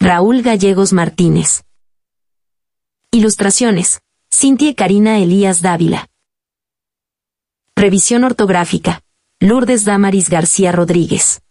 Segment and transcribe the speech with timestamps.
[0.00, 1.64] Raúl Gallegos Martínez.
[3.10, 4.00] Ilustraciones.
[4.32, 6.06] Cintia Karina Elías Dávila.
[7.74, 9.02] Revisión ortográfica.
[9.40, 11.42] Lourdes Damaris García Rodríguez.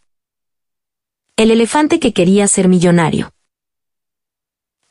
[1.36, 3.32] El elefante que quería ser millonario.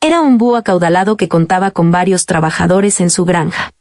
[0.01, 3.71] Era un búho acaudalado que contaba con varios trabajadores en su granja.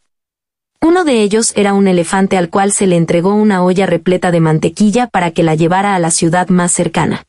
[0.81, 4.41] Uno de ellos era un elefante al cual se le entregó una olla repleta de
[4.41, 7.27] mantequilla para que la llevara a la ciudad más cercana.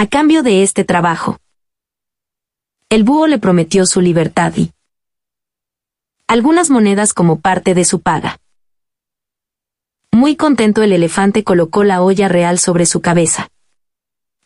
[0.00, 1.38] A cambio de este trabajo,
[2.88, 4.70] el búho le prometió su libertad y
[6.28, 8.38] algunas monedas como parte de su paga.
[10.12, 13.48] Muy contento el elefante colocó la olla real sobre su cabeza.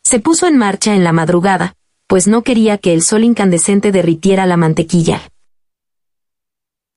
[0.02, 1.74] Se puso en marcha en la madrugada,
[2.06, 5.20] pues no quería que el sol incandescente derritiera la mantequilla.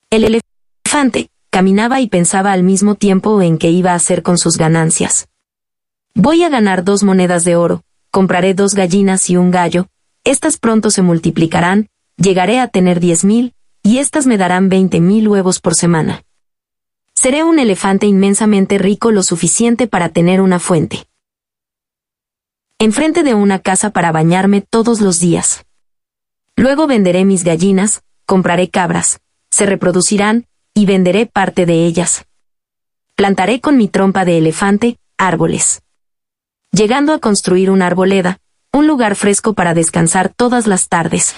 [0.10, 4.58] El elefante caminaba y pensaba al mismo tiempo en qué iba a hacer con sus
[4.58, 5.28] ganancias.
[6.14, 7.84] Voy a ganar dos monedas de oro,
[8.16, 9.90] compraré dos gallinas y un gallo,
[10.24, 15.28] estas pronto se multiplicarán, llegaré a tener diez mil, y estas me darán veinte mil
[15.28, 16.24] huevos por semana.
[17.14, 21.08] Seré un elefante inmensamente rico lo suficiente para tener una fuente.
[22.80, 25.66] Enfrente de una casa para bañarme todos los días.
[26.56, 29.20] Luego venderé mis gallinas, compraré cabras,
[29.52, 32.24] se reproducirán, y venderé parte de ellas.
[33.16, 35.82] Plantaré con mi trompa de elefante, árboles.
[36.76, 38.42] Llegando a construir una arboleda,
[38.74, 41.34] un lugar fresco para descansar todas las tardes.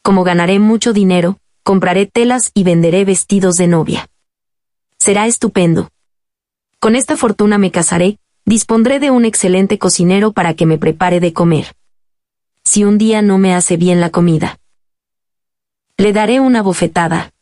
[0.00, 4.08] Como ganaré mucho dinero, compraré telas y venderé vestidos de novia.
[5.00, 5.90] Será estupendo.
[6.78, 11.32] Con esta fortuna me casaré, dispondré de un excelente cocinero para que me prepare de
[11.32, 11.74] comer.
[12.62, 14.60] Si un día no me hace bien la comida,
[15.96, 17.32] le daré una bofetada.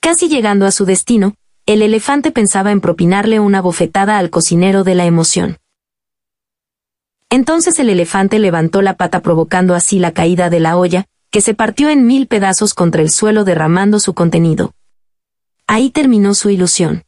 [0.00, 1.36] Casi llegando a su destino,
[1.66, 5.58] el elefante pensaba en propinarle una bofetada al cocinero de la emoción.
[7.30, 11.54] Entonces el elefante levantó la pata provocando así la caída de la olla, que se
[11.54, 14.72] partió en mil pedazos contra el suelo derramando su contenido.
[15.66, 17.04] Ahí terminó su ilusión.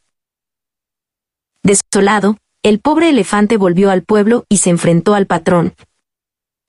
[1.63, 5.75] Desolado, el pobre elefante volvió al pueblo y se enfrentó al patrón.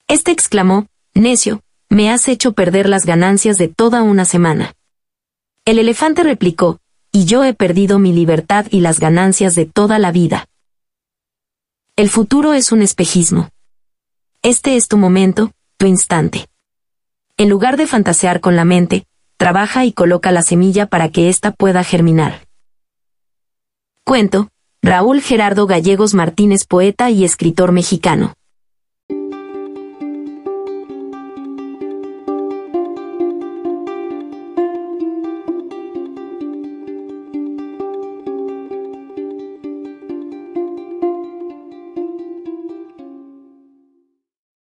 [0.07, 4.73] Este exclamó, Necio, me has hecho perder las ganancias de toda una semana.
[5.65, 6.79] El elefante replicó,
[7.17, 10.45] y yo he perdido mi libertad y las ganancias de toda la vida.
[11.95, 13.50] El futuro es un espejismo.
[14.44, 16.45] Este es tu momento, tu instante.
[17.35, 19.07] En lugar de fantasear con la mente,
[19.38, 22.45] trabaja y coloca la semilla para que ésta pueda germinar.
[24.03, 24.50] Cuento,
[24.83, 28.35] Raúl Gerardo Gallegos Martínez, poeta y escritor mexicano.